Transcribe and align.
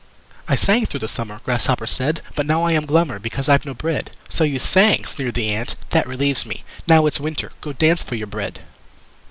"I 0.47 0.55
sang 0.55 0.87
through 0.87 1.01
the 1.01 1.07
summer," 1.07 1.41
Grasshopper 1.43 1.85
said. 1.85 2.23
"But 2.35 2.47
now 2.47 2.63
I 2.63 2.71
am 2.71 2.87
glummer 2.87 3.19
Because 3.21 3.47
I've 3.47 3.67
no 3.67 3.75
bread." 3.75 4.09
"So 4.29 4.43
you 4.43 4.57
sang!" 4.57 5.05
sneered 5.05 5.35
the 5.35 5.49
Ant. 5.49 5.75
"That 5.91 6.07
relieves 6.07 6.43
me. 6.43 6.63
Now 6.87 7.05
it's 7.05 7.19
winter 7.19 7.51
go 7.61 7.71
dance 7.71 8.01
for 8.01 8.15
your 8.15 8.25
bread!" 8.25 8.61